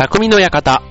[0.00, 0.82] 匠の館。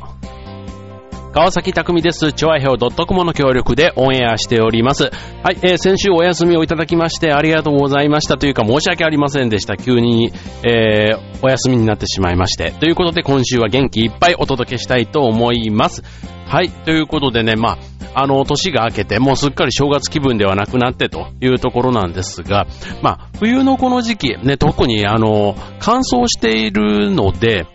[1.34, 2.32] 川崎匠です。
[2.32, 5.06] チョアヘオ .com の協力でオンエアしております。
[5.06, 9.78] はい、えー先週お休みをいただきましてありがとうございましたというか申し訳ありませんでした。
[9.78, 10.32] 急に、
[10.62, 12.70] えーお休みになってしまいまして。
[12.80, 16.04] ということで今週は元気いっぱいお届けしたいと思います。
[16.46, 17.80] はい、ということでね、ま
[18.14, 22.68] あ、あの、年が明けて、もうすっかり正月気分ではなくなってというところなんですが、
[23.02, 27.66] まあ、冬のこの時期、ね、特にあの、乾燥しているので、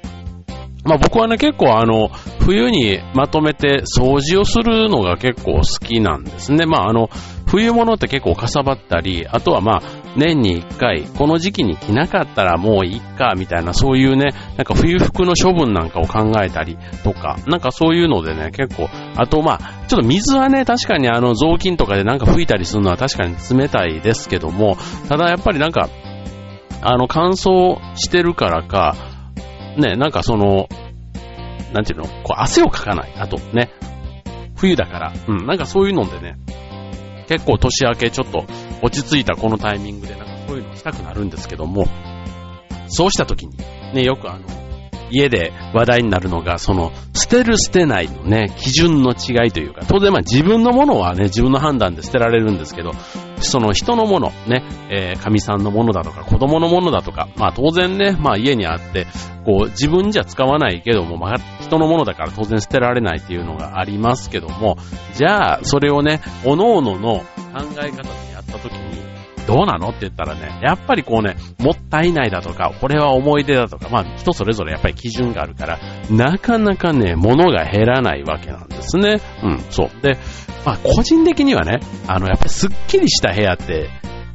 [0.84, 2.08] まあ僕はね、結構あの、
[2.40, 6.66] 冬にまとめて掃除をするのが結構好きなんですね。
[6.66, 7.08] まああの、
[7.46, 9.82] 冬物って結構かさばったり、あとはまあ、
[10.16, 24.76] 年に一回、この時期に着なかったらもういいか、みたいな、そういうね、なんか冬服の処分なんかを考えたりとか、なんかそういうのでね、結構、あとまあ、ちょっと水はね、確かにあの、雑巾とかでなんか吹いたりするのは確かに冷たいですけども、
[25.08, 25.88] ただやっぱりなんか、
[26.82, 28.96] あの、乾燥してるからか、
[29.76, 30.68] ね、なんかその、
[31.74, 33.12] なんていうの、こう汗をかかない。
[33.16, 33.68] あとね、
[34.56, 36.38] 冬だから、うん、なんかそういうのでね、
[37.26, 38.44] 結構年明けちょっと
[38.80, 41.86] 落ち着いたこのタイミングでなんかこういうのしたくなるんですけども、
[42.86, 43.56] そうした時に、
[43.92, 44.53] ね、よくあの、
[45.14, 52.92] 家で話題になるのが、その、捨てる捨てないのね、基準の違いというか、当然まあ自分のものはね、自分の判断で捨てられるんですけど、
[53.38, 59.06] その人のもの、ね、えー、神さんのものだとか、子供のものだとか、まあ当然ね、まあ家にあって、
[59.44, 64.76] こう自分じゃ使わないけども、まあ人のものだから当然捨てられないっていうのがありますけども、
[65.14, 67.24] じゃあそれをね、各々の考
[67.82, 69.13] え方でやった時に、
[69.46, 69.88] どうなの？
[69.88, 75.78] って言ったらね、やっぱりこうね、もったいないだとか、これは思い出だとか、まあ人それぞれやっぱり基準があるから、
[76.10, 79.20] なかなかね、物が減らないわけなんですね。
[79.42, 79.90] うん、そう。
[80.02, 80.18] で、
[80.64, 83.90] まあ個人的にはね、あの、やっぱりスッキリした部屋って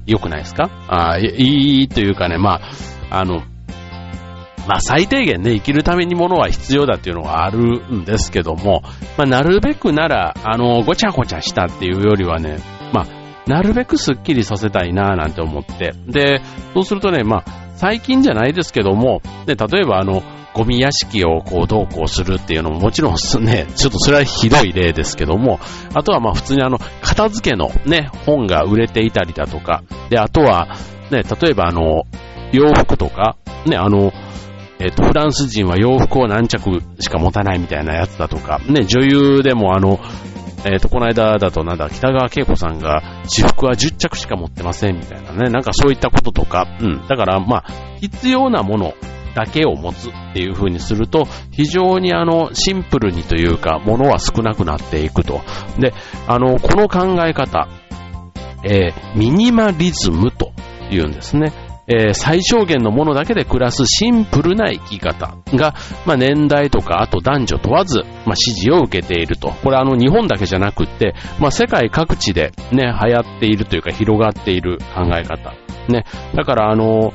[0.05, 0.69] 良くないですか？
[0.87, 2.61] あいいいというかね、ま
[3.09, 3.41] あ、あの、
[4.67, 8.83] まあ最低限ね、生きるために物は必要だっていうのはあるんですけども、
[9.17, 12.59] まあなるべくなら、あの、ごちゃごちゃしたっていうよりはね、
[12.93, 13.18] まあ、
[13.49, 15.95] なるべくスッキリさせたいなぁなんて思って。
[16.05, 16.39] で、
[16.75, 17.43] そうするとね、まあ、
[17.75, 20.21] 最近じゃないですけども、で、例えばあの、
[20.53, 25.59] ゴミ屋敷をこうどうこうするっていうのももちろんね、 ちょっとそれはひどい例ですけども、
[25.95, 30.67] あとはまあ普通にあの、片付けのね、本が売れていたりだとか、で、あとは
[31.09, 32.03] ね、例えばあの、
[32.51, 34.13] 洋服とか、ね、あの、
[34.79, 39.99] えっ、と、フランス人は洋服を何着しか持たないみたいなやつだとか、ね、女優でもあの、
[40.65, 47.07] えっ、と、この間だとなんだ、北川景子さんが私服は10着しか持ってませんみたいなね、なんかそういったこととか、うん。
[47.07, 47.65] だから、まあ、
[48.01, 48.93] 必要なもの
[49.35, 55.41] だけを持つっていう風にすると、非常にあの、シンプルにというか、ものは少なくなっていくと。
[55.79, 55.93] で、
[56.27, 57.67] あの、この考え方、
[58.63, 60.51] えーミニマリズムと
[60.91, 61.53] いうんですね。
[61.89, 65.73] えー最小限のものだけで暮らすシンプルな生き方が、
[66.05, 69.49] まあ、年代とか、あと男女問わず、まあ、支持を受けていると。
[69.63, 75.53] これあの日本だけじゃなくって、まあ、世界各地でね、流行っているというか広がっている考え方。
[75.87, 76.05] ね。
[76.35, 77.11] だからあの、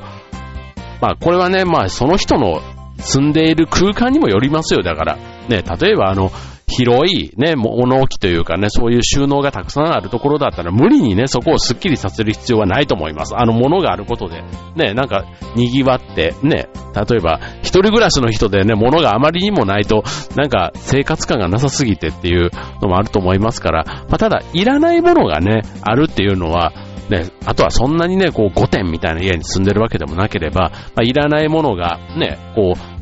[1.01, 2.61] まあ、これはね、まあ、その人の
[2.97, 4.83] 住んでいる空間にもよりますよ。
[4.83, 6.31] だから、ね、例えばあの、
[6.67, 13.35] 広いね、物置というかね、そういう収納がたくさんあるところだったら無理にね、そこをスッキリさせる必要はないと思います。
[13.37, 14.43] あの、物があることで、
[14.75, 15.25] ね、なんか、
[15.55, 20.03] 賑わって、ね、例えば、一人暮らしの人でね、物があまりにもないと、
[20.35, 22.49] なんか、生活感がなさすぎてっていう
[22.81, 26.73] のもあると思いますから、まあ、ただ、いらないものがね、あるっていうのは、
[27.09, 32.94] ね、あとはそんなにね、こう5点みたいな家に住んでるわけでもなければ、まあ、いらないものがね、こう、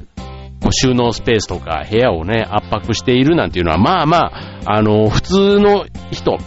[0.63, 4.17] こう収納スペースとか部屋をね、圧迫しているなんていうのは、まあま
[4.65, 6.37] あ、あの、普通の人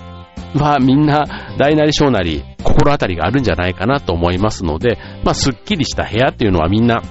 [0.54, 7.03] はみんな大なり小なり心当たりがあるんじゃないかなと思いますので、まあ、すっきりした部屋っていうのはみんな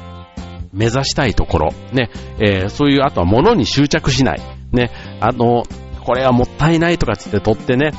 [0.74, 4.42] 目指したいところ、ね、えーそういう、あとは物に執着しない、
[4.74, 5.64] ね、あの、
[6.04, 7.92] これはもったいないとかつって取ってね、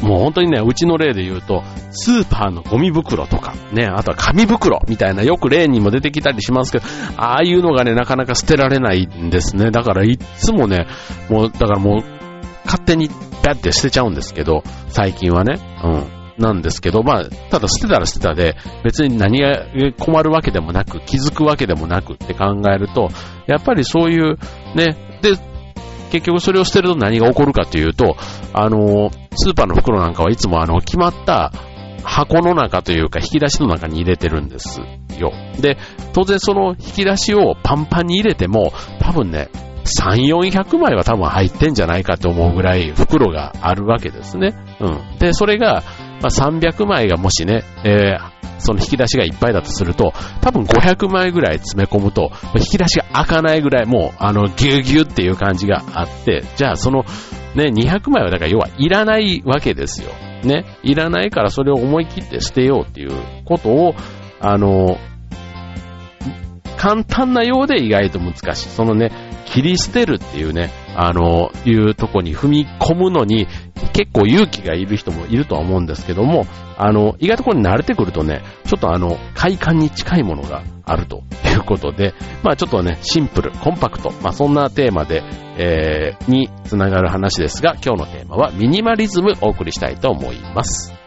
[0.00, 6.84] もう本当にね、うちの例で言うと、スーパーのゴミ袋とか、ね、あとは紙袋みたいな、よく例にも出てきたりしますけど、
[7.16, 9.70] ああいうのがね、なかなか捨てられないんですね。
[9.70, 10.86] だからいつもね、
[11.28, 12.04] もう、だからもう、
[12.64, 13.08] 勝手に
[13.42, 16.22] バッて捨てちゃうんですけど、最近はね、うん。
[16.38, 19.66] なんですけど、まあ、ただ捨てたら捨てたで、別に何が
[19.98, 23.10] 困るわけでもなく、気づくわけでもなくって考えると、
[23.46, 24.38] やっぱりそういう、
[24.74, 25.36] ね、で、
[26.10, 28.16] 結局それを捨てると何が起こるかというと、
[28.52, 31.52] あの、スーパーの袋なんかはいつもあの、決まった
[32.02, 34.80] 箱の中というか引き出しの中に入れてるんです
[35.18, 35.32] よ。
[35.60, 35.78] で、
[36.12, 39.48] 当然その引き出しをパンパンに入れても、多分ね、
[39.84, 44.54] 3、400枚は多分入ってんじゃないかと思うぐらい袋があるわけですね。
[44.80, 45.18] うん。
[45.18, 45.82] で、それが、
[46.20, 57.04] まあ、300枚がもしね、えーその引き出しがいっぱいだとすると、多分500枚ぐらい詰め込むと、引き出しが開かないぐらいもう、あの、ぎゅうぎゅうっていう感じがあって、じゃあその、
[57.56, 60.10] ね、200枚はだから要はいらないわけですよ。
[60.46, 63.12] ね、いらないからそれを思い切って捨てようっていう
[63.44, 63.94] ことを、
[64.40, 64.98] あの、
[66.76, 68.68] 簡単なようで意外と難しい。
[68.68, 69.12] そのね、
[69.46, 73.46] 切り捨てるっていうね、あの、いうとこに踏み込むのに
[73.92, 76.46] 結構勇気がいる人もいるとは思うんですけども、
[76.76, 85.22] あの、意外とこれに慣れてくるとね、ちょっとあの、快感に近いものがあるということで、まあちょっとね、シンプル、コンパクト、まあそんなテーマで、
[85.58, 91.01] えー、につながる話ですが、今日のテーマはミニマリズムお送りしたいと思います。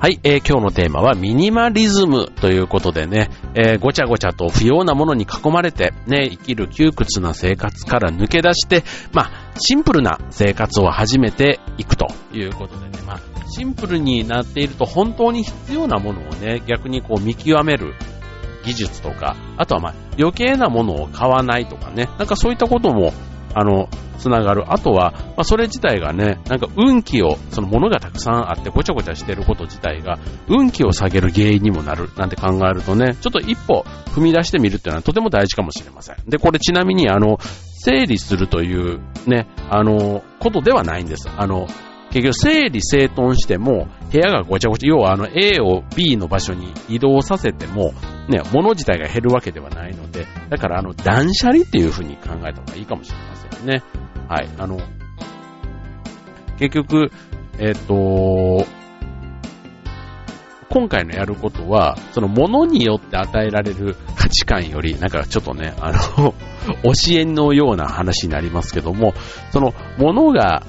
[0.00, 8.82] はい、えー、今日のテーマはミニマリズムということでね、えー、ごちゃごちゃと不要なものに囲まれてね、生きる窮屈な生活から抜け出して、
[9.12, 13.20] まあ、シンプルな生活を始めていくということでね、まあ、
[13.50, 17.92] シンプルになっていると本当に必要なものをね、逆にこう見極める
[18.64, 23.12] 技術とか、あとはまあ余計なものを買わないとかね、なんかそういったことも
[23.54, 23.88] あの、
[24.18, 24.72] つながる。
[24.72, 30.18] あとは、まあ、それ自体がね、なんか運気を、そのものがたくさんあってごちゃごちゃしてること自体が、
[30.48, 36.16] 運気を下げる原因にもなる、なんて考えるとね、ちょっと一歩踏み出してみるっていうのはとても大事かもしれません。
[36.28, 37.38] で、これちなみに、あの、
[37.82, 41.28] 整理するというね、あの、ことではないんです。
[41.34, 41.66] あの、
[42.10, 47.92] 結局整理整頓しても部屋がごちゃごちゃ、要はあの A を B の場所に移動させても、
[48.28, 53.82] ね、物自体が減るわけではないので、だからあの断捨離っていう風に考えた方がいいかもしれませんね。
[54.28, 54.48] はい。
[54.58, 54.78] あの、
[56.58, 57.10] 結局、
[57.58, 58.66] えっ、ー、と、
[60.70, 66.32] 今回のやることは、その物によって与えられる価値観より、なんかちょっとね、あの
[66.84, 69.12] 教えのような話になりますけども、
[69.50, 70.62] その物が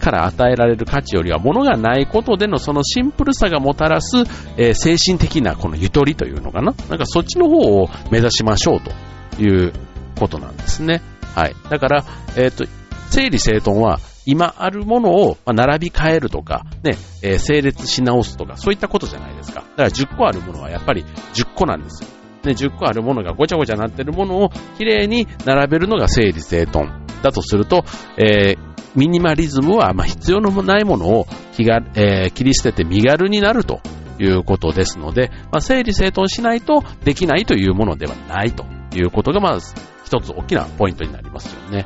[0.00, 4.18] から与えられる価値よりは物がないことでのそのシンプルさがもたらす、
[4.56, 6.74] えー、精神的なこのゆとりというのかな？
[6.88, 9.72] なんかそっちの方を目指しましょうという
[10.18, 11.02] ことなんですね。
[11.36, 11.54] はい。
[11.68, 12.04] だから、
[12.36, 12.64] えっ、ー、と、
[13.10, 19.60] 整理整頓は今あるものを並び替えるとか、ね、えー、整列し直すとか、そういったことじゃないですか。
[19.60, 21.04] だから10個あるものはやっぱり
[21.34, 22.08] 10個なんですよ。
[22.42, 26.90] ね、10個あるものがごちゃごちゃなってるものをきれいに並べるのが整理整頓
[27.22, 27.84] だとすると、
[28.16, 28.58] えー、
[28.94, 33.80] ミニマリズムは、ま、必要のないものを気が、えー、切り捨てて身軽になると
[34.18, 39.74] いうことですので、まあ、整理整頓しないとできないというものではないということが、まず
[40.06, 41.84] 一つ大きなポイントになりますよね。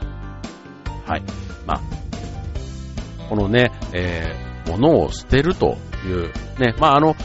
[1.06, 1.22] はい。
[1.66, 1.80] まあ、
[3.28, 6.26] このね、えー、物を捨てるという、
[6.58, 7.16] ね、まあ、あの、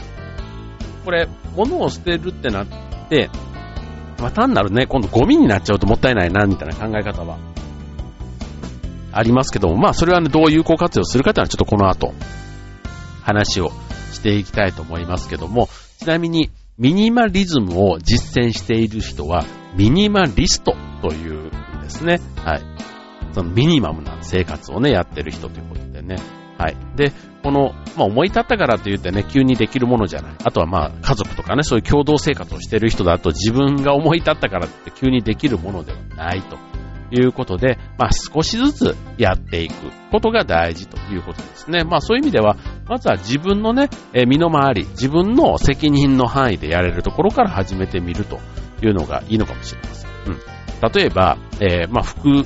[1.04, 2.66] これ、物を捨てるってなっ
[3.08, 3.30] て、
[4.18, 7.38] まあ、単なるね、今度ゴミになっちゃうともったいないな、みたいな考え方は
[9.12, 12.14] ありますけども、まあそれはね、どう有効活用するかというのはちょっとこの後、
[13.22, 13.70] 話を
[14.12, 15.68] していきたいと思いますけども、
[15.98, 19.44] ちなみに、ミニマリズムを実践している人は、
[19.76, 21.50] ミニマリストという
[21.82, 22.20] ですね。
[22.44, 22.62] はい。
[23.32, 26.16] そのミニマムな生活をね、やってる人ということでね。
[26.58, 26.76] はい。
[26.96, 30.34] で、この、まあ、思い立ったからと言ってね、急にできるものじゃない。
[30.42, 36.56] あとはまあ、家族とかね、そういう共同生活をしてる人だと自分が思い立ったからって急にできるものではないと。
[37.10, 39.74] いうことで、まあ少しずつやっていく
[40.10, 41.84] ことが大事ということですね。
[41.84, 42.56] まあそういう意味では、
[42.88, 48.40] まずは自分のね、え身の回り、自分の責任の範囲でやれるところから始めてみると
[48.82, 50.10] いうのがいいのかもしれません。
[50.26, 50.55] うん。
[50.82, 52.44] 例えば、えー、まあ服、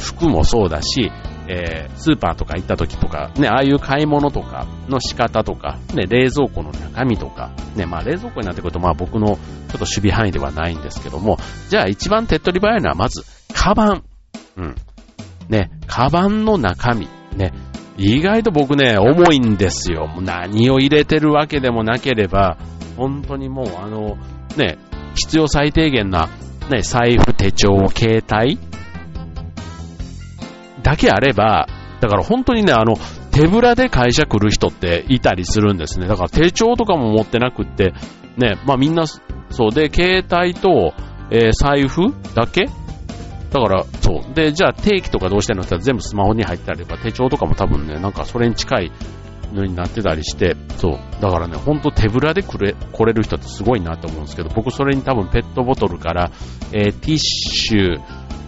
[0.00, 1.10] 服もそうだし、
[1.48, 9.36] えー、スーパーとか行った時とか、ね、ああいう買い物とかの仕方とか、ね、冷蔵庫の中身とか、ね、まあ冷蔵庫になってくると、まあ僕のちょっ
[9.72, 14.04] と守備範囲ではないんですけども、じゃあ一番手っ取り早いのはまずカバン。
[14.56, 14.76] うん。
[15.48, 17.08] ね、カバンの中身。
[17.36, 17.52] ね、
[17.96, 20.08] 意外と僕ね、重いんですよ。
[20.20, 22.56] 何を入れてるわけでもなければ、
[22.96, 24.16] 本当にもうあの、
[24.56, 24.78] ね、
[25.14, 26.28] 必要最低限な、
[26.70, 28.58] ね、財布、手帳、携帯
[30.82, 31.68] だけあれば、
[32.00, 32.96] だから本当にね、あの、
[33.30, 36.06] 手ぶらで会社来る人っていたりするんですね。
[36.06, 37.94] だから手帳とかも持ってなくって、
[38.36, 39.20] ね、まあみんな、そ
[39.68, 40.94] うで、携帯と、
[41.30, 42.66] えー、財布だけ？
[42.66, 42.72] だ
[43.60, 44.34] から、そう。
[44.34, 48.92] で、じゃあ定期とかどうしてんのって全部スマホに入ってあれば、手帳とかも多分ね、なんかそれに近い
[49.52, 50.98] のになってたりして、そう。
[51.20, 56.30] だからね、ほんと手ぶらで来れ、来れる人ってすごいなと思うんですけど、僕それに多分ペットボトルから、
[56.72, 58.00] えー、ティッシュ、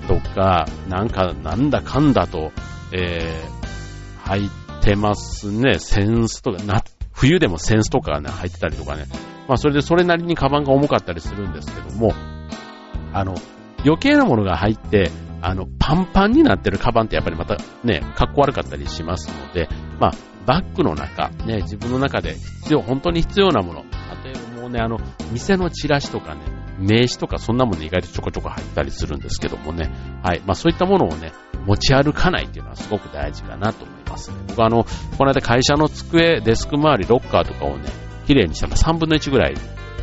[0.06, 2.52] とか、なんか、なんだかんだと、
[2.92, 5.78] えー、入ってますね。
[5.78, 6.82] センスとか、な、
[7.12, 9.06] 冬でもセンスとかがね、入ってたりとかね。
[9.48, 12.12] まあ、それでそれなりにカバンが重かったりするんですけども、
[13.12, 13.34] あの、
[13.84, 15.10] 余計なものが入って、
[15.42, 19.68] あの、パンパンになってるカバンってやっぱりまたね、かっこ悪かったりしますので、
[20.00, 20.12] まあ、
[20.46, 23.84] バッグの中、ね、自分の中で必要、本当に必要なもの。
[24.24, 24.98] 例えばもうね、あの、
[25.32, 26.40] 店のチラシとかね、
[26.78, 29.90] 名刺とかそんなもの意外とちょこちょこ入ったりするんですけどもね。
[30.22, 30.42] はい。
[30.44, 31.32] まあそういったものをね、
[31.66, 34.36] 持ち歩かないっていうのはすごく大事かなと思いますね。
[34.48, 34.84] 僕あの、
[35.16, 37.84] この間会社の机、デスク周り、ロッカーとかをね、
[38.26, 39.54] 綺麗にしたら3分の1ぐらい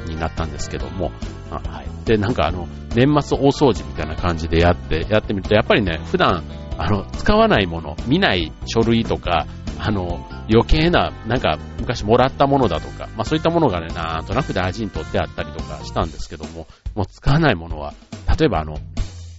[0.07, 1.11] になったんですけども、
[1.49, 2.05] はい。
[2.05, 6.43] で、なんかあの、年末大掃除みたいな感じでやって、やってみると、やっぱりね、普段、
[6.77, 9.45] あの、使わないもの、見ない書類とか、
[9.79, 17.93] あの、余計な、なんか、昔もらったものだとか、まあそういったものがね、なんとなく大事に取ってあったりとかしたんですけども、もう使わないものは、
[18.37, 18.77] 例えばあの、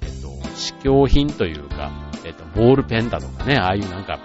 [0.02, 1.90] えっと、試供品というか、
[2.24, 4.18] えっと、ボールペンだとかね、ああいうなんか、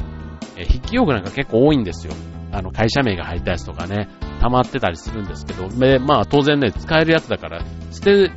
[0.56, 2.14] え筆記用具なんか結構多いんですよ。
[2.52, 4.08] あの、会社名が入ったやつとかね、
[4.40, 7.62] 溜まってたりするんですけど、で、まあ当然ね、使えるやつだから、
[7.92, 8.32] 捨て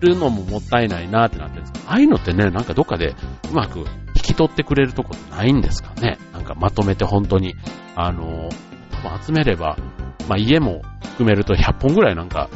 [0.00, 3.14] るのももったいないなってなってるんです、ああいうのってね、なんかどっかで
[3.50, 3.84] うまく
[4.26, 6.18] き取ってくれるとこないんですかね。
[6.32, 7.54] なんかまとめて本当に、
[7.94, 8.48] あの、
[9.24, 9.76] 集めれば、
[10.28, 12.48] まあ家も含めると100本ぐらいなんか、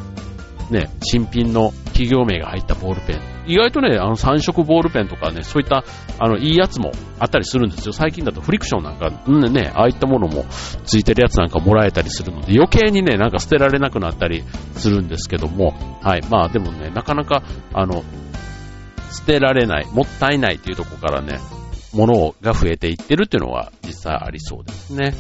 [0.70, 3.20] ね、新品の企業名が入ったボールペン。
[3.46, 5.84] 意外とね、あの3色ボールペンとかね、そういった、
[6.18, 7.92] あの、いいやつもあったりするんですよ。
[7.92, 10.44] 最近だとフリクションなんか、うんね、ああいったものも
[10.84, 16.22] ついてるやつなんかもらえたりするので、余計にね、なんか捨てられなくなったりするんですけども、はい。
[16.30, 18.04] まあでもね、なかなか、あの、
[19.10, 21.38] 捨てられない、もったいないっていうところからね、
[21.92, 25.14] ものが増えていってるっていうのは実際ありそうですね。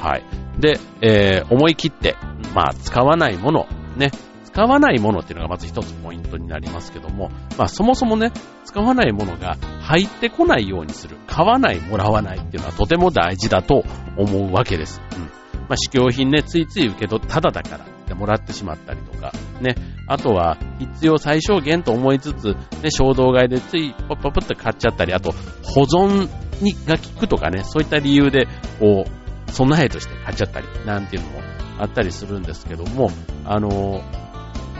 [0.00, 0.22] はい。
[0.60, 2.16] で、えー、思い切って、
[2.54, 3.66] まあ、使わないもの、
[3.96, 4.10] ね、
[4.56, 7.28] 使わないものっていうのがまず一つポイントになりますけども、
[7.58, 8.32] まあそもそもね、
[8.64, 13.84] 使わないものが入ってこないようにする、買わない、もらわないっていうのはとても大事だと
[14.16, 15.02] 思うわけです。
[15.14, 15.24] うん。
[15.68, 19.74] まあ試供品ね、ついつい受け取っただだからってもらってしまったりとか、ね、
[20.06, 25.32] あとは必要最小限と思いつつ、ね、衝動買いでついポッポッポッと買っちゃったり、あと
[25.62, 26.28] 保存
[26.62, 28.46] にが効くとかね、そういった理由で、
[28.80, 31.40] こう、備えとして買っちゃったり、なんていうのも
[31.78, 33.10] あったりするんですけども、
[33.44, 34.02] あの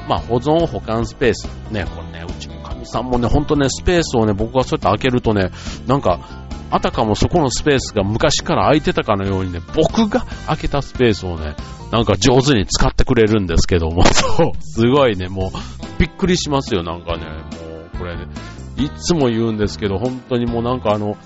[0.08, 1.48] まあ、保存保管スペース。
[1.70, 5.50] ね、これね、うちのかみさんもね、ほんとね、スペースをね、僕がそうやって開けるとね、
[5.86, 6.20] なんか、
[6.70, 11.54] あたかもそこのスペースが昔から空いてたかのようにね、僕が開けたスペースをね、
[11.90, 17.30] なんか上手に使ってくれるんですけども、 そう、すごいね、もう、びっくりしますよ、なんかね、も
[17.94, 18.26] う、これね、
[18.76, 21.16] いつも言うんですけど、本当にもうなんかあの、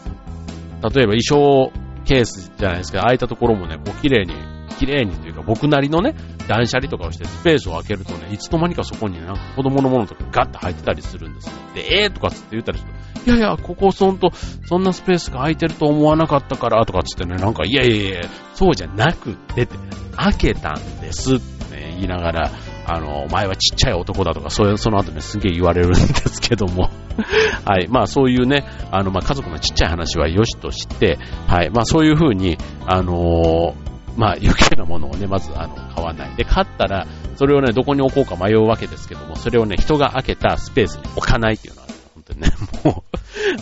[0.83, 1.73] 例えば衣装
[2.05, 4.33] ケースじゃないですけど、空いたところもね、こう綺麗に
[4.81, 6.15] 綺麗にというか僕なりのね、
[6.51, 11.53] 断捨離とかをしてスペースを開けるとね、いつの間にかそこにね、なんか子供のものとかガッと入ってたりするんですよ。
[11.77, 12.91] で、えーとかつって言ったりする
[13.25, 14.33] と、いやいや、ここそんと、
[14.67, 18.23] そんなスペースが空いてると思わなかったからとかつってね、なんか、いやいやいや、
[18.55, 19.77] そうじゃなくてって、
[20.17, 22.51] 開けたんですってね、言いながら、
[22.87, 26.91] あの、お前はちっちゃい男だとか、そういう、その後ね、すげえ言われるんですけども。
[27.65, 27.87] はい。
[27.89, 31.71] まあそういうね、あの、まあ家族のちっちゃい話は良しとして、はい。
[31.71, 33.91] まあそういうふうに、あのー
[34.21, 36.37] まあ余計なものをね、まずあの買わない。
[36.37, 42.49] で、買ったら、それをね、どこに置こうか迷うわけですけども、それをね、人が開けたスペースに置かないっていうのは、ね、本当にね、
[42.85, 43.11] もう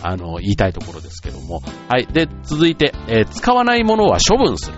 [0.03, 1.63] あの、言いたいところですけども。
[1.89, 2.07] はい。
[2.07, 4.77] で、続いて、えー、使わないものは処分する。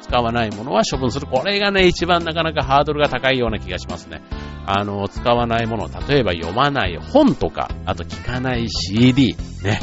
[0.00, 1.26] 使わないものは処分する。
[1.26, 4.22] これがね、一番なかなかハードルが高いような気がしますね。
[4.64, 9.80] あの、使わないもの、例えば読まない本とか、あと聞かない CD、ね。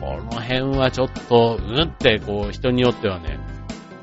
[0.00, 3.40] この辺はちょっと、うんってこう、人によってはね、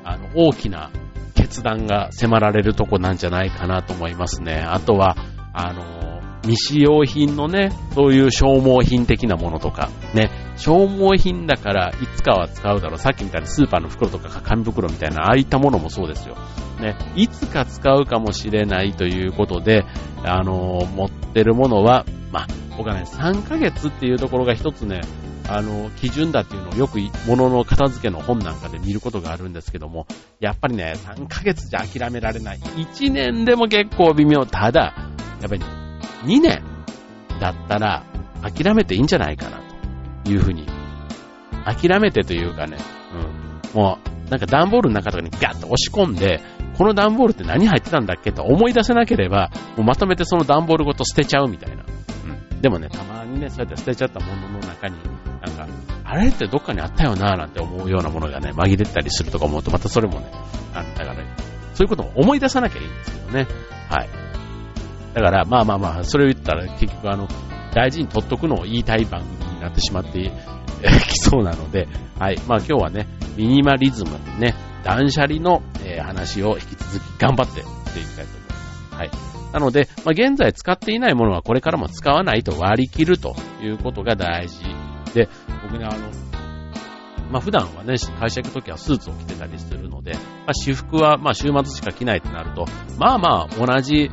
[0.04, 0.90] あの、大きな
[1.34, 4.64] 決断が迫られるとこなんじゃないかなと思いますね。
[4.66, 5.16] あとは、
[5.52, 6.04] あの、
[6.42, 12.98] 未使用品のね、そういう消耗品的なものとか、ね、消耗品だからいつかは使うだろう。
[12.98, 16.36] さっきみたいにスーパーの袋とか紙袋みたいな、ああいったものもそうですよ。
[16.80, 19.84] ね、いつか使うかもしれないということで、
[20.22, 22.46] あの、持ってるものは、まあ、
[22.76, 25.00] 僕はね、3ヶ月っていうところが一つね、
[25.48, 30.06] あの、基準だっていうのをよく物の片付けの本なんかで見ることがあるんですけども、
[30.40, 32.58] やっぱりね、3ヶ月じゃ諦められない。
[32.58, 34.46] 1年でも結構微妙。
[34.46, 34.94] ただ、
[35.40, 35.62] やっぱり
[36.24, 36.62] 2年
[37.40, 38.04] だったら
[38.42, 39.60] 諦めていいんじゃないかな
[40.24, 40.66] というふうに。
[41.64, 42.76] 諦めてというかね、
[43.74, 43.80] うん。
[43.80, 46.40] もう、なんか段ボールの中とかにガッと押し込んで、
[46.76, 51.84] この段ボールって何入ってたんだっけと思い出せなければ、もうまとめてその段ボールごと捨てちゃうみたいな。
[52.52, 52.60] うん。
[52.60, 54.96] でもね、たまにね、そうやって捨てちゃったものの中に、
[55.46, 55.66] なんか、
[56.04, 60.30] あれってどっかにあったよななんて思うようなものがね、紛れたりするとか思うと、またそれもね、
[60.74, 61.24] あ、だから、ね、
[61.74, 63.46] そういうことも思い出さなきゃいいんですけどね。
[63.88, 64.08] はい。
[65.14, 67.28] だから、まあまあまあ、それを言ったら結局あの、
[67.74, 70.30] 大事に取っとくのを言いたい番組になっなってしまって
[71.08, 72.38] きそうなので、はい。
[72.46, 78.94] まあ今日はね、ミニマリズムね、断捨離の、えー、話を引き続き頑張ってしていきたいと思います。
[78.94, 79.10] はい。
[79.52, 84.83] なので、まあ現在使っていないものはこれからも使わないと割り切るということが大事
[85.14, 85.28] で、
[85.62, 86.10] 僕ね、あの、
[87.30, 92.66] まあ普段はね、会社行くときはスーツを着てたりするので、まあ私服はま週末しか着ないとなると、
[92.98, 94.10] まあまあ同じ、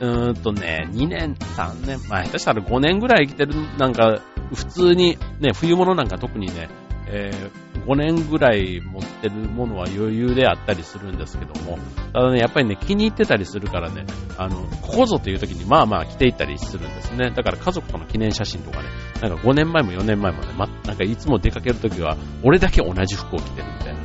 [0.00, 4.20] うーんとね、2年、3年、まあ下手したら5年ぐらい着てる、なんか、
[4.54, 6.68] 普通にね、冬物なんか特にね、
[7.06, 11.78] えー、5年ぐらい持ってるものは余裕であったりするんですけども、
[12.12, 14.04] ただね、やっぱりね、気に入ってたりするからね、
[14.38, 17.30] あの、ここぞという時にまあまあ着ていったりするんですね。
[17.30, 18.88] だから家族との記念写真とかね、
[19.20, 24.00] なんか5年前も4年前もね、ま、なんかいつも出かける時は、俺だけ同じ服を着てるみたいな。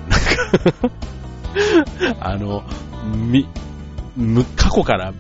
[2.19, 2.63] あの、
[3.05, 3.47] み、
[4.55, 5.13] 過去から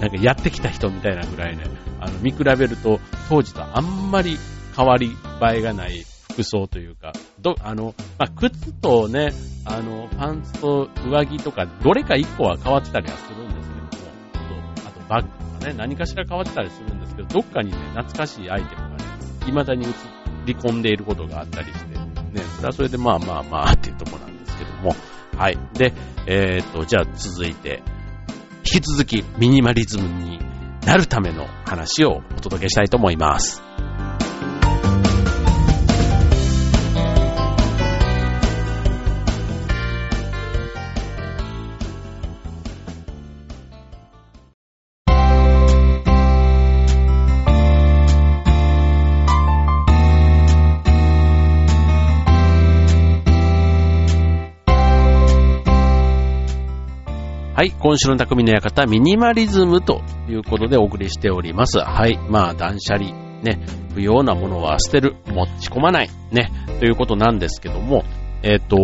[0.00, 1.64] なんかやってきた人みたいなぐらいね、
[2.00, 4.38] あの、見比べると、当時とあんまり
[4.76, 5.06] 変わり
[5.52, 9.32] 映えがない服装というか、ど、あの、まあ、靴とね、
[9.64, 13.74] あの、パンツと上着とか、どれか一個は変わってたりはするんですけ
[14.38, 18.96] ども、あとバッグとかね、何かしら変わってたりするんですけど、どっかにね、懐かしいアイテムがね、
[19.46, 19.88] 未だに映
[20.46, 24.94] り込んでいることがあったりして、ね、それはそれでまあまあまあっていうとこなんですけども、
[25.36, 25.58] はい。
[25.74, 25.92] で、
[26.26, 27.82] えー、っと、じゃあ続いて、
[28.58, 30.38] 引き続きミニマリズムに
[30.84, 33.63] なるための話をお届けしたいと思います。
[57.54, 61.78] はい、今週の匠の館、ミニマリズムということでお送りしております。
[61.78, 63.60] はい、まあ、断捨離、ね、
[63.94, 68.02] 不要なものは捨てる、持ち込まない、ね、ということなんですけども、
[68.42, 68.76] えっ、ー、と、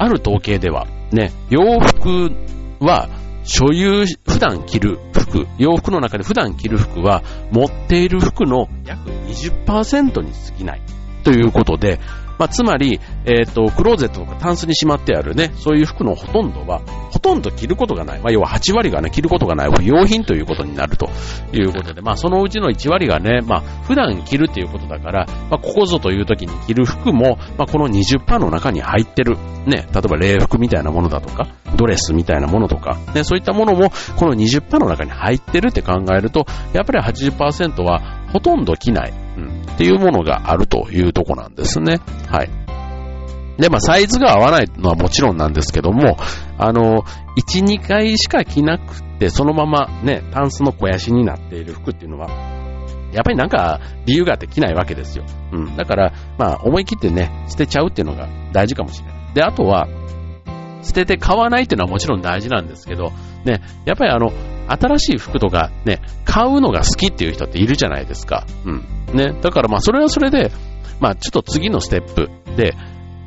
[0.00, 2.32] ある統計では、ね、洋服
[2.80, 3.08] は、
[3.44, 10.82] 所有、普段着る服、洋服の中で普段着る服は、持っている服の約20%に過ぎない。
[11.22, 12.00] ということで、
[12.38, 18.20] まあ、つまり、えっ、ー、と、クローゼットとかタンスにしまってあるね、そういう服のほとんどは、ほとんど着ることがない。
[18.20, 21.08] まあ、要は8割がね、着ることがない不用品ということになると
[21.52, 29.36] いうことで、まあ、そのうちの1割がね、まあ、普段着るということだから、まあ、ここぞという時に着る服も、まあ、この20%の中に入ってる。
[29.66, 39.23] ね、例えば礼服みたいなものだとか、ドレスみたいなものとか、ね、そういったものも、この20%の中に入ってるって考えると、やっぱり80%はほとんど着ない。
[39.36, 42.00] うんっていうものがあるというとこなんですね。
[42.28, 42.50] はい。
[43.58, 46.16] で、まあ、サイズが合わないのはもちろんなんですけども、
[46.58, 47.04] あの、
[47.36, 52.28] 1、2回しか着なくて、そのままね、タンスの肥やしになっている服っていうのは、
[53.12, 55.24] やっぱりなんか理由があって着ないわけですよ。
[55.52, 55.76] うん。
[55.76, 59.34] だから、まあ、思い切ってね、捨てちゃうっていうのが大事かもしれない。
[59.34, 59.86] で、あとは、
[60.82, 63.12] 捨てて買わないっていうのはもちろん大事なんですけど、
[63.44, 64.32] ね、やっぱりあの、
[64.68, 68.46] 新しい服とかね、買うのが好きっていう人っているじゃないですか。
[68.64, 68.84] うん。
[69.14, 70.50] ね、だからまあそれはそれで、
[71.00, 72.74] まあちょっと次のステップで、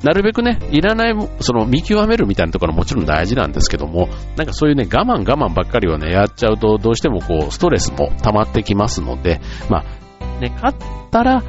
[0.04, 10.76] なるべくね、いらない、その見極めるみたいなところももちろん大事なんですけども、なんかそういうね、我慢我慢ばっかりをね、やっちゃうと、どうしてもこう、ストレスも溜まってきますので、まあ、ね、買っ
[11.10, 11.44] たら、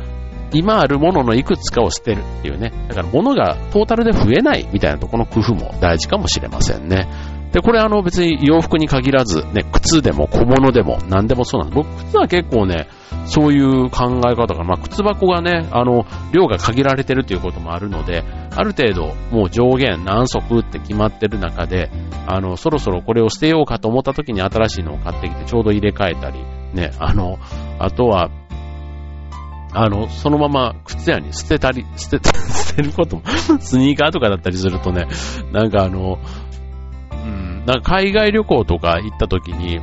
[0.52, 2.72] 今あるもののいくつかを捨てるっていうね。
[2.88, 7.06] だから物がトータルで増えないみたいなところの工夫も大事かもしれませんね。
[7.52, 11.84] で、これあの別に洋服に限らず、ね、靴でも小物でも何でもそうなんです。
[11.84, 12.88] 僕、靴は結構ね、
[13.28, 18.24] そういう考え方が、まあ、靴箱がね、あの、量が限られてるということもあるので、
[18.56, 21.90] ある程度、もう上限何足って決まってる中で、
[22.26, 27.38] あの、そろそろこれを捨てようかと思った時に新しいのを買ってきてちょうど入れ替えたり、ね、あの、
[27.78, 28.30] あとは、
[29.72, 33.22] あの、そのまま靴屋に捨てたり、 捨て、捨てることも、
[33.60, 35.06] スニーカーとかだったりするとね、
[35.52, 36.18] なんかあの、
[37.12, 39.80] うん、なんか海外旅行とか行った時に、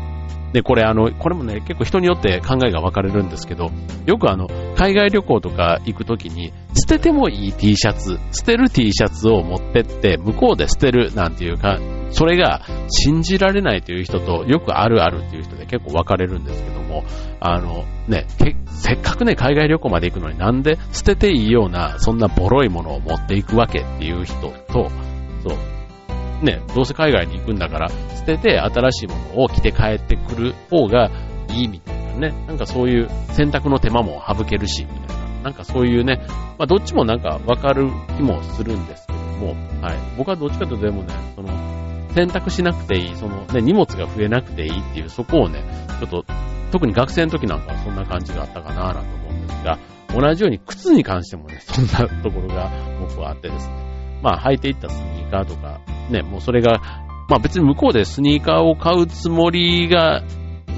[0.55, 3.71] で、これあの、これもね、結構人によって考えが分かれるんですけど、
[4.05, 11.77] よくあの、海外旅行とか行くときに、捨ててもいい T シャツ、捨てる T シャツを持ってって、向こうで捨てるなんていうか、
[12.11, 17.03] それが信じられないという人と、よくあるあるっていう人で結構分かれるんですけども、
[17.41, 18.25] あの、ね、
[18.69, 24.89] せっかくね、海外旅行まで行くのになんで捨てていいような、そんなボロいものを持っていくわけっていう人と、
[25.45, 25.74] そう、
[26.45, 31.11] ね、どうせ海外に行くんだから、捨てて新しいものを着て帰ってくる方が
[31.49, 32.45] いいみたいなね。
[32.47, 35.25] なんかそういう選択の手間も省けるし、みたいな。
[35.43, 36.21] なんかそういうね、
[36.57, 39.97] まあどっちもなんかわかる気もするんですけども、はい。
[40.17, 41.49] 僕はどっちかというとでもね、その、
[42.13, 45.63] 選択しなくていい、そのね、荷物が増えなくていいっていう、そこをね、
[45.99, 46.25] ちょっと、
[46.71, 49.79] 特に学生の時なんかはそんな感じがあったかななんて思うんですが、
[50.13, 54.19] 同じように靴に関してもね、そんなところが僕はあってですね。
[54.23, 56.81] まあ履いていったスニーカーとか、ね、もうそれが、
[57.27, 60.21] まあ別に向こうでスニーカーを買うつもりが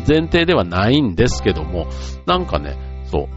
[0.07, 1.87] 前提ではないんですけども、
[2.25, 3.27] なんかね、そ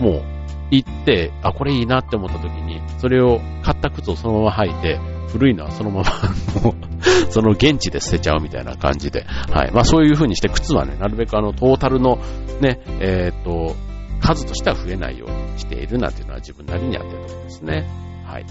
[0.00, 0.22] う、もう
[0.70, 6.04] 行って、あ、これいいなって思った時に、それを買った靴をそのまま履いて、古いのはそのまま
[7.30, 9.72] その現地で捨てちゃうみたいな感じで、はい。
[9.72, 12.18] まあそういう風にして靴はね、なるべくあのトータルの
[12.60, 13.74] ね、えっ、と、
[14.20, 17.86] 数としては増えないようにしているなんていうのは自分なりにやってるところですね。
[18.24, 18.46] はい。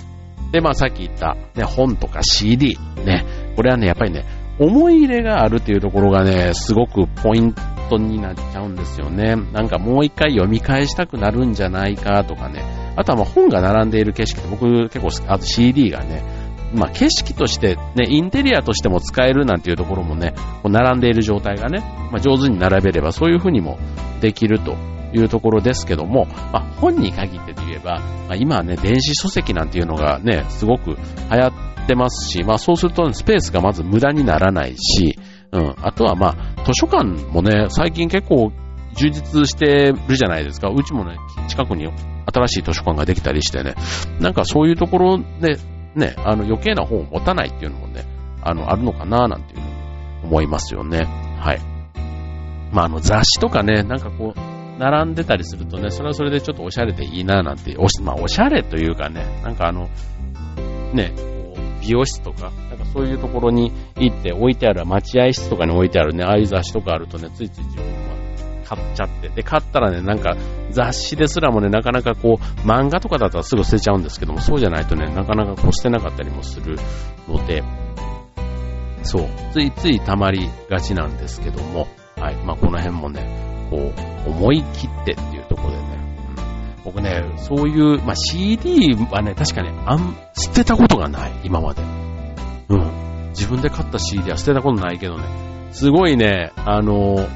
[0.53, 4.23] で、まあさっき言った、ね、本とか CD、ね、これはね、やっぱりね、
[4.59, 7.55] 思い入れがあるっていうところがね、すごくポイン
[7.89, 9.35] トになっちゃうんですよね。
[9.51, 12.63] なんかもう一回読み返したくなるんじゃないかとかね。
[12.95, 16.23] あとはまあ本が並んでいる景色って僕結構あと CD がね、
[16.75, 21.79] まあ景色としてね、インテリアとしても使えるなんていうところもね、並んでいる状態がね、
[22.11, 23.79] まあ上手に並べればそういう風にも
[24.21, 24.77] できると
[25.13, 30.95] いうところですけども、まあ、本に限ってといえば、まあ、今はね、電子書籍なんていうのがね、すごく流
[31.29, 35.17] 行ってますし、まあ、そうすると、スペースがまず無駄にならないし、
[35.51, 38.51] うん、あとはまあ、図書館もね、最近結構
[38.95, 40.69] 充実してるじゃないですか。
[40.69, 41.87] うちもね、近くに
[42.33, 43.75] 新しい図書館ができたりしてね、
[44.19, 45.57] なんかそういうところで、
[45.95, 48.05] ね、あの余計な本を持たないっていうのもね、
[48.41, 49.73] あの、あるのかななんていうふうに
[50.25, 51.05] 思いますよね。
[51.39, 51.59] はい。
[52.71, 59.89] まあ、あの雑誌とかね、なんかこう、並んでたりするとね、それはそれでちょっとおしゃれでいいななんて、おし、まあおしゃれというかね、なんかあの、
[60.93, 61.13] ね、
[61.81, 67.91] 美容室とか、なんかそういうところに行って置いてある、待合室とかに置いてあるね、ああいう雑誌とかあるとね、ついつい自分は
[68.65, 70.35] 買っちゃって、で、買ったらね、なんか
[70.71, 76.77] 雑誌ですらもね、なかなかこう、漫画とかだったらすぐ捨てちゃうんですけども、そうじゃないとね、なかなかこう捨てなかったりもする
[77.27, 77.63] ので、
[79.03, 83.42] そう、ついつい溜まりがちなんですけども、はい、まあこの辺もね、
[83.73, 83.91] こ
[84.27, 85.83] う、思い切ってっていうところでね、
[86.77, 91.81] うん、僕ね、そういう、まあ、CD はね、確かにあん、捨てたことがない、今まで。
[92.69, 93.29] うん。
[93.29, 95.25] 自分で買った CD は捨てたことないけどね、
[95.71, 97.27] すごいね、あの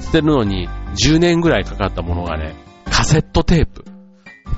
[0.00, 2.56] 捨てるのに10年ぐらいかかったものがね、
[2.90, 3.84] カセットテープ。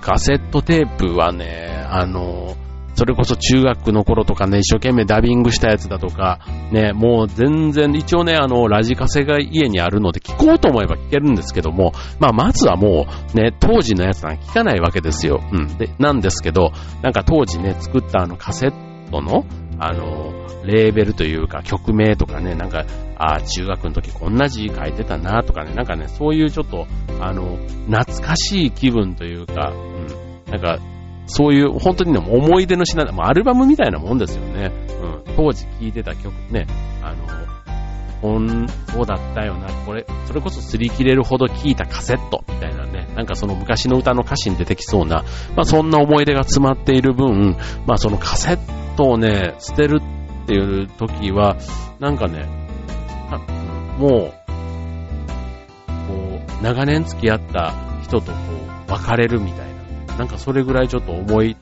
[0.00, 2.57] カセットテープはね、あの
[2.95, 6.41] それこそ中学の頃とかね、一生懸命ダビングしたやつだとか、
[6.73, 15.43] ね、もう全然、一応ね、あの、ラジカセが家にあるので聞こうと思えば聞けるんですけども、まあ、まずはもう、ね、当時のやつなんか聞かないわけですよ。
[15.53, 15.77] うん。
[15.77, 19.45] で、なんですけど、なんか当時ね、作ったあのカセットの、
[19.79, 22.85] あの、レーベルというか曲名とかね、なんか、
[23.17, 26.87] あ中学の時こんな字書いてたなとかね、なんかね、そういうちょっと、
[27.21, 30.79] あの、懐かしい気分というか、うん、なんか、
[31.27, 34.71] そういう本当にね、思い出の品、まあ、アルバムみたいなもんですよね。
[35.27, 35.37] うん。
[35.37, 36.67] 当時聴いてた曲ね、
[37.03, 37.35] あの、
[38.21, 45.25] ほん、そうだったよな、これ、それこそ擦り切れるほど聴いたカセットみたいなね、なんかその昔の歌の歌詞に出てきそうな、
[45.57, 47.57] まあそんな思い出が詰まっている分、
[47.87, 50.01] まあそのカセットをね、捨てる
[50.45, 51.57] っていう時は、
[52.01, 52.47] なんかね、
[53.99, 54.11] もう、
[56.09, 58.39] こう、長年付き合った人とこ
[58.89, 59.74] う、別れるみたいな。
[60.18, 61.57] なんかそれぐらいちょっと重い。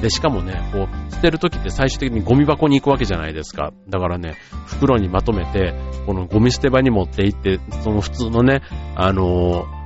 [0.00, 3.72] で、しかもね、こう、捨てるときって最終的にゴミ箱に行くわけじゃないですか。
[3.88, 5.74] だからね、袋にまとめて、
[6.06, 8.62] このゴミ捨て場に持って行って、その普通のね、
[8.94, 9.77] あのー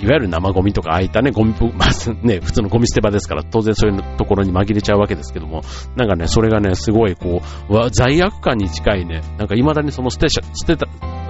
[0.00, 5.62] いわゆる生ゴミとか空いたね、ゴミ、まあ、ね、 普通のゴミ捨て場ですから、当然そういうところに紛れちゃうわけですけども、
[5.96, 10.86] なんかね、それがね、すごいこう、わ罪悪感に近いね、なんか未だにその捨て捨てた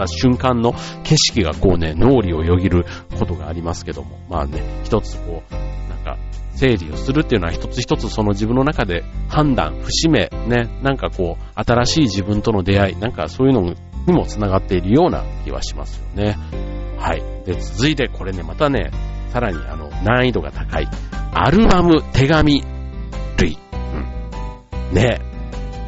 [0.06, 2.84] 瞬間の景色がこうね、脳裏をよぎる
[3.18, 5.54] ことがありますけども、まあね、一つこう、
[5.88, 6.18] なんか、
[6.52, 16.77] 整理をするっていうのは一つ一つその自分の中で判断、節目、ね、なんかこう、新しい自分との出会い、なんかそういうのにも繋がっているような気はしますよね。
[16.98, 17.22] はい。
[17.46, 18.90] で、続いてこれね、またね、
[19.30, 20.88] さらにあの、難易度が高い。
[21.32, 22.62] アルバム手紙
[23.38, 23.58] 類。
[24.90, 24.94] うん。
[24.94, 25.20] ね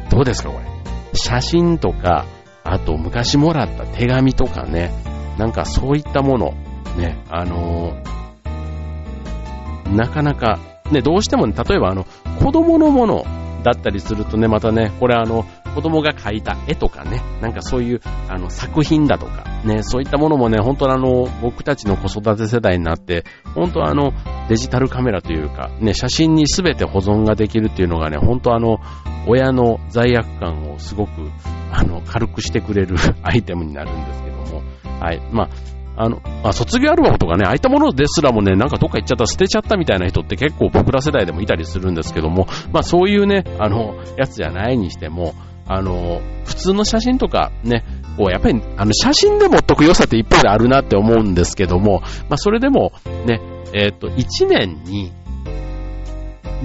[0.09, 0.65] どうですかこれ。
[1.13, 2.25] 写真とか、
[2.63, 4.91] あと昔もらった手紙とかね、
[5.37, 6.53] なんかそういったもの、
[6.97, 10.59] ね、あのー、なかなか、
[10.91, 12.05] ね、どうしてもね、例えばあの、
[12.39, 13.25] 子供のもの
[13.63, 24.11] だったりするとね、またね、これあの、子供が描いた絵とかね、なんかそういうあの作品だとか、ね、そういったものもね、本当あの、僕たちの子育て世代になって、本当あの、
[24.49, 28.79] デジタルカメラというか、ね、写真に全て保存ができるっていうのがね、本当あの、
[29.27, 31.11] 親の罪悪感をすごく、
[31.71, 34.63] あの、軽くしてくれる アイテムになるんですけども、
[34.99, 35.21] はい。
[35.31, 35.49] まあ、
[35.95, 45.33] あの、まあ、卒業アルバムとかね、ああいったものですらもね、なんかどっか行っちゃった、捨てちゃったみたいな人って結構僕ら世代でもいたりするんですけども、まあそういうね、あの、やつじゃないにしても、
[45.67, 47.83] あの、普通の写真とかね、
[48.17, 52.91] こうやっぱり、あの、写真で持っとく良さって一方であるなって思うんですけども、まあ、それでも、
[53.25, 53.39] ね、
[53.73, 55.11] えっ、と、1年に、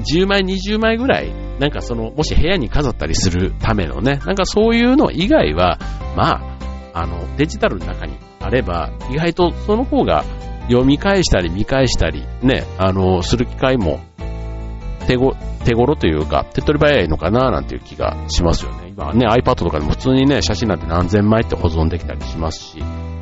[0.05, 5.79] 10枚、20枚ぐらい、なんかその、もし部屋に飾ったりするためのね、なんかそういうの以外は、
[6.17, 6.57] ま
[6.93, 10.25] あ、あの、デジタルの中にあれば、意外とその方が
[10.69, 14.01] 読み返したり見返したり、ね、あの、する機会も
[15.07, 18.86] 手ご、手頃というか、手っ取り早いのかななんていう気がしますよね。
[18.97, 22.79] 今ね、iPad とかでも普通にね、写真なんて何千枚って保存できたりしますし、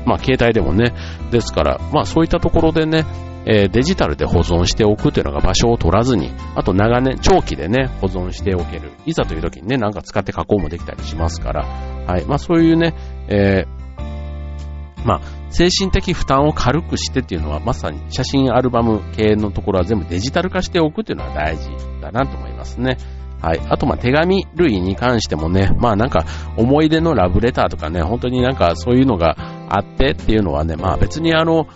[0.07, 0.95] まあ携帯でもね、
[1.33, 3.05] ですから、まあそういったところでね、
[3.47, 8.93] えー、デジタルで保存しておくというのが場所を取らずに、あと長年、長期でね、保存しておける。
[9.05, 12.25] いざという時にね、なんか使って加工もできたりしますから、はい。
[12.25, 12.95] まあそういうね、
[13.29, 21.69] えー、まあ、精神的負担を軽くしてっていうのは、まさに写真アルバム系のところは全部デジタル化しておくっていうのは大事
[22.01, 22.97] だなと思いますね。
[23.45, 23.61] はい。
[23.69, 26.25] あと、ま、手紙類に関してもね、まあなんか、
[26.57, 29.37] 思い出のラブレターとかね、本当になんかそういうのが
[29.69, 31.67] あってっていうのはね、まあ別にあの、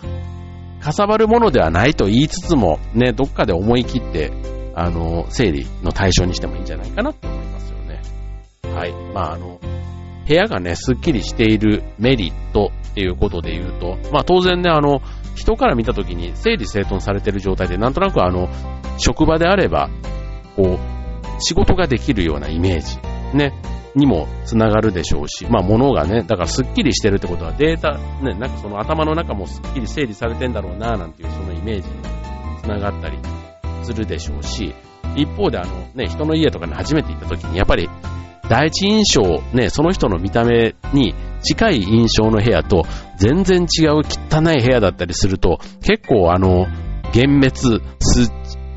[0.81, 4.31] かさばるものではないと言いつつも、ね、どっかで思い切って、
[4.73, 8.01] あの、整理の対象にしてもいいんじゃないかなと思いますよね。
[8.73, 8.93] はい。
[9.13, 9.59] まあ、あの、
[10.27, 15.01] 部屋がね、すっきりしているメリットっていうことで言うと、まあ当然ね、あの、
[15.35, 18.49] 人から見た時に整理整頓されてる状態で、なんとなくあの、
[18.97, 19.89] 職場であれば、
[20.55, 20.98] こう、
[21.39, 22.97] 仕事ができるようなイメージ、
[23.37, 23.53] ね、
[23.95, 31.95] にもつながるでしょうし、まあ物がね、だからスッキリしてるってことはデータ、ね、なんかその頭の中もスッキリ整理されてんだろうな、なんていうそのイメージに
[32.61, 33.17] つながったり
[33.83, 34.73] するでしょうし、
[35.15, 37.89] 一方であのね、人の家とかに初めて行った時にやっぱり
[38.49, 39.21] 第一印象、
[39.53, 42.83] ね、その人の見た目に近い印象の部屋と
[43.17, 46.67] 全然違う汚い部屋だったりすると結構あの、
[47.13, 47.83] 幻滅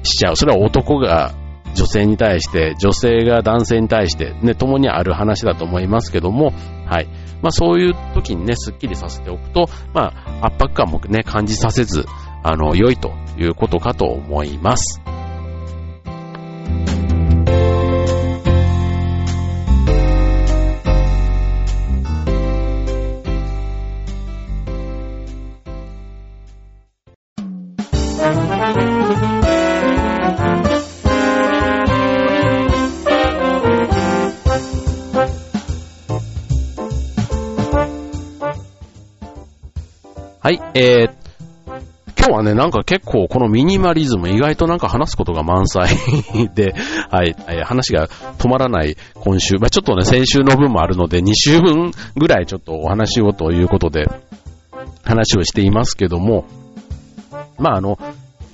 [0.05, 0.37] しちゃう。
[0.37, 1.35] それは男が
[1.75, 6.53] 女性に対して、女性が男性に対して、ね、共にある話だと思いますけども、
[6.87, 7.09] はい。
[7.43, 12.05] まあそういう時にね、スッキリさせておくと、まあ圧迫感もね、感じさせず、
[12.43, 15.01] あの、良いということかと思います。
[40.42, 41.11] はい、えー、
[42.18, 45.87] 今日はね、なんか結構このミニマリズム意外となんか話すことが満載
[46.52, 46.74] で、
[47.11, 54.11] はい、話が止まらない今週、まあ、ちょっとね、先週の分もあるので2週分ぐらいちょっとお話をということで
[55.05, 56.44] 話をしていますけども、
[57.57, 57.96] まああの、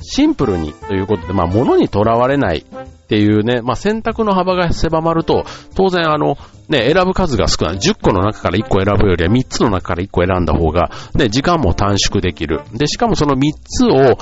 [0.03, 2.66] シンプルにということで、まあ物にとらわれない
[3.09, 6.37] っていうね、まあ選択の幅が狭まると、当然あの、
[6.68, 7.77] ね、選ぶ数が少ない。
[7.77, 12.61] 10個の中から1個選ぶよりは3つの中から1個選んだ方が、ね、時間も短縮できる。
[12.75, 14.18] で、しかもその3つを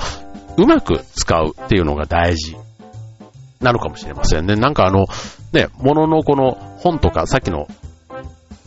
[0.55, 2.55] うまく使うっていうのが大事
[3.59, 4.55] なのかもしれませんね。
[4.55, 5.05] なんかあの、
[5.51, 7.67] ね、物のこの本とか、さっきの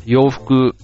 [0.04, 0.74] 洋服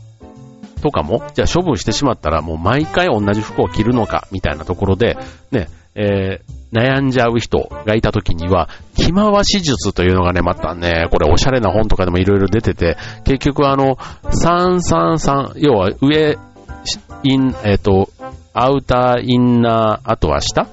[0.81, 5.19] とかも、じゃあ処分してしまったらもう毎回同じ服を着るのか、みたいなところで、
[5.51, 16.37] ね、えー、悩んじゃう人がいた時には、着回し術というのがね、またね、これおしゃれな本とかでもいろいろ出てて、結局あの、333、要は上、
[17.23, 18.11] イン、えっ、ー、と、
[18.53, 20.67] アウター、インナー、あとは下？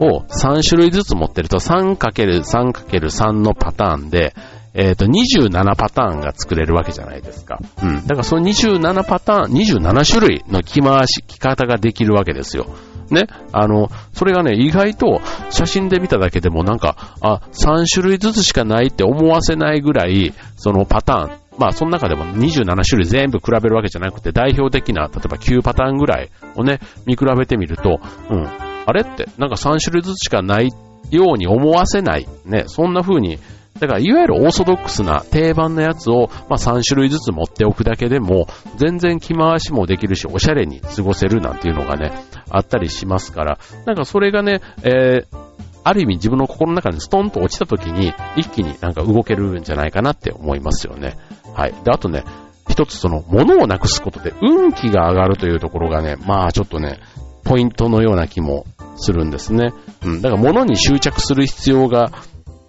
[0.00, 4.34] を3種類ずつ持ってると 3×3×3 のパターンで、
[4.72, 7.58] えっ、ー、と、27パターンが作れるわけじゃないですか。
[7.82, 8.06] うん。
[8.06, 12.66] だからその27パターン、27種類の着回し、着方ができるわけですよ。
[13.10, 15.20] ね、あの、それがね、意外と
[15.50, 28.46] 写真で見ただけでもなんか、あ、3種類ずつしかないって思わせないぐらい、そのパターン、まあ、その中でも27種類全部比べるわけじゃなくて、代表的な、例えば9パターンぐらいをね、見比べてみると、うん、
[28.86, 30.70] あれって、なんか3種類ずつしかない
[31.10, 33.38] ように思わせない、ね、そんな風に
[33.80, 38.46] だから、いわゆるオーソドックスな定番のやつを、まあ、3種類ずつ持っておくだけでも、
[38.76, 42.12] 全然着回しもできるし、おしゃれに過ごせるなんていうのがね、
[42.50, 45.50] あったりしますから、なんかそれがね、えー、
[45.82, 51.16] ある意味自分の心の中にストンと落ちた時に、一気になんか動けるんじゃないかなって思いますよね。
[51.54, 51.74] はい。
[51.84, 52.24] で、あとね、
[52.68, 57.00] 一つその、物をなくすことで運気が上がるというところがね、まあちょっとね、
[57.44, 59.72] ポイントのような気もするんですね。
[60.04, 60.22] うん。
[60.22, 62.12] だから物に執着する必要が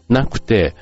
[0.10, 0.76] なくて、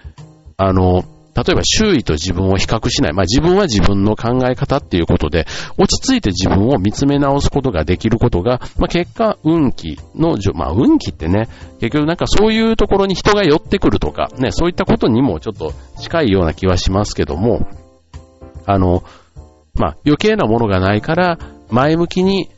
[0.57, 1.03] あの、
[1.39, 3.13] 例えば周囲と自分を比較しない。
[3.13, 5.47] まあ自分は自分の考え方っていうことで、
[5.78, 11.47] 落ち着いて自分を見つめ直すことができることが、まあ結果、運気の、まあ運気ってね、
[11.80, 17.69] 結局なんかそういうところに人が寄ってくるとか、ね、そういったことにもちょっと近いような気はしますけども、
[18.65, 19.04] あの、
[19.75, 22.49] まあ余計なものがないから前向きに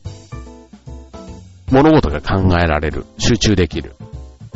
[1.70, 3.94] 物事が考えられる、集中できる。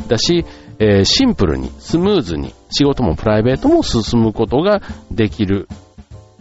[0.08, 0.44] だし、
[0.78, 5.68] えー、シンプルに、スムーズに仕事もプライベートも進むことができる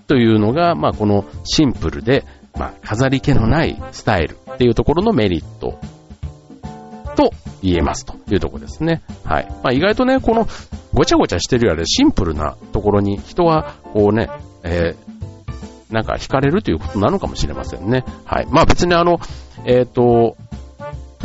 [0.07, 2.25] というのが、まあこのシンプルで、
[2.57, 5.79] まあ飾り気のないスタイルっていうところのメリット
[7.15, 9.01] と言えますというところですね。
[9.23, 9.47] はい。
[9.63, 10.47] まあ意外とね、この
[10.93, 14.29] ごちゃごちゃしてるよりシンプルなところに人はこうね、
[14.63, 18.03] えー、なんか惹かれるということなのかもしれませんね。
[18.25, 18.47] はい。
[18.49, 19.19] まあ別にあの、
[19.65, 20.37] えっ、ー、と、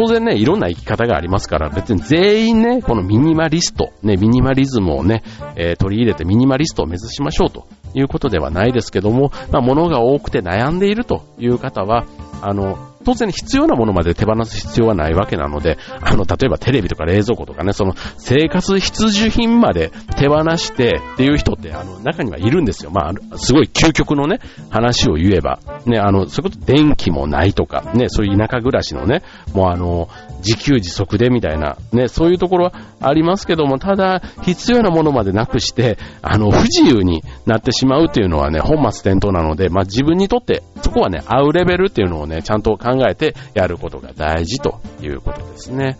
[0.00, 5.22] 当然ね、いろんな生き方がありますから、別に全員ね、このミニマリスト、ね、ミニマリズムをね、
[5.56, 12.06] えー、取り入れてミニマリストを目指しましょうということではないですけども、まあ、物が多くて悩んでいるという方は、
[12.40, 12.78] あの、
[13.10, 22.92] 当然必要なものまで手放す必要はないわけなので、あの、例えばテレビとか冷蔵庫とかね、その生活必需品まで手放してっていう人って、あの、中にはいるんですよ。
[22.92, 24.38] まあ、すごい究極のね、
[24.70, 30.08] 話を言えば、ね、あの、そういうこと電気もないとか、ね、そういう田舎暮らしのね、もうあの、
[30.44, 45.96] 自給自足でみたいな、ね、そういうところはありますけども、ただ、必要なものまでなくして、あの、不自由になってしまうっていうのはね、本末転倒なので、まあ、自分にとって、そこはね、合うレベルっていうのをね、ちゃんと考えてやることが大事ということですね。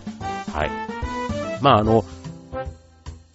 [0.53, 0.71] はい。
[1.61, 2.05] まあ、あの、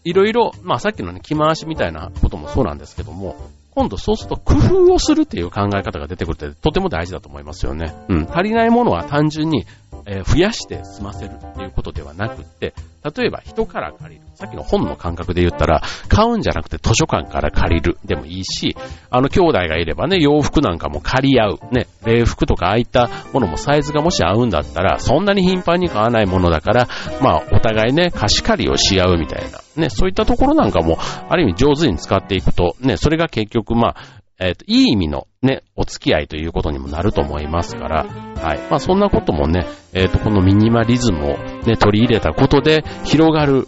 [0.04, 3.36] いろいろ、まあさっきのね、着回しみたいなこともそうなんですけども、
[3.72, 7.94] 今度そうすると工夫をするっていう考え方が出てくるってとても大事だと思いますよね。
[8.08, 8.28] うん。
[8.32, 9.66] 足りないものは単純に
[10.06, 12.74] えー、増やして済ませるっていうことではなくって、
[13.16, 14.26] 例えば人から借りる。
[14.36, 18.76] さっきの本の感覚で言ったら、買うんじゃなくて図書館から借りるでもいいし、
[19.10, 21.60] あの兄弟がいればね、洋服なんかも借り合う。
[21.72, 26.88] ね、礼服とかああいったものもサイズがもし合うんだったら、そんなに頻繁に買わないものだから、
[27.22, 29.60] まあお互いね、貸し借りをし合うみたいな。
[29.76, 30.98] ね、そういったところなんかも、
[31.30, 33.96] ある意味上手に使っていくと、ね、それが結局まあ、
[34.40, 38.60] えっ、ー、と、いい意味のね、お付き合いということにもなると思いますから、はい。
[38.70, 43.68] まあそんなこともね、えっ、ー、と、このミニマリズムをね、取り入れたことで広がる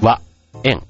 [0.00, 0.20] 和、
[0.64, 0.82] 円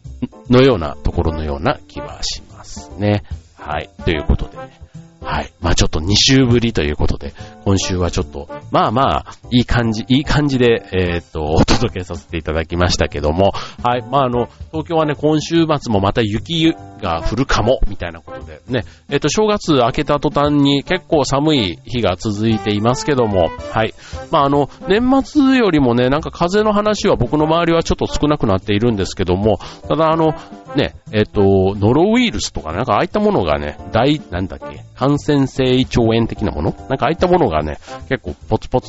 [0.49, 3.25] のようなところのような気はしますね。
[3.57, 3.91] はい。
[4.05, 4.81] ということでね。
[5.27, 5.53] はい。
[5.61, 7.35] まあちょっと2週ぶりということで、
[7.65, 14.03] 今週はちょっと、まあまあ、いい感じ、いい感じで、えー、っと、お届けさせていただきましたけども、はい。
[14.03, 23.95] まああの、東京はね、今週末もまた雪が降るかも、みたいなことでね、えー、っと、正月明けた途端に結構寒い日が続いていますけども、はい。
[24.31, 29.59] まああの、年末よりもね、なんか風の話は僕の周りはちょっと少なくなっているんですけども、
[29.89, 30.35] ただあの、
[30.77, 36.71] ね、えっ、と、ノロウイルスとかなんかああいったものがね、大、なんだっけ、感染性胃腸炎的なもの？
[36.89, 38.89] なんかああいったものがね、結構ポツポツ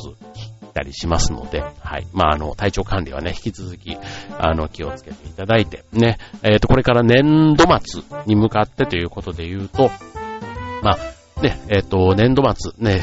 [0.78, 2.06] たりしますので、はい。
[2.12, 3.96] まあ、あの、体調管理はね、引き続き、
[4.38, 9.90] あの、気をつけていただいて、ね、えっ、と、これから年度末に向かってということで言うと、
[10.82, 13.02] まあ、ね、えっ、と、年度末、ね、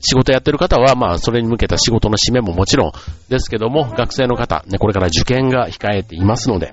[0.00, 2.92] 仕事やってる方は、まあ、それに向けた仕事の締めももちろん
[3.28, 6.72] ですけども、学生の方、ね、これから受験が控えていますので、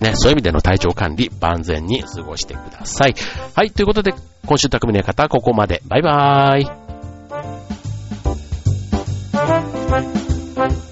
[0.00, 3.14] ね、そういう意味での体調管理、万全に過ごしてください。
[3.54, 4.14] はい、ということで、
[4.46, 5.82] 今週匠の方、ここまで。
[5.86, 6.60] バイバー
[10.86, 10.89] イ。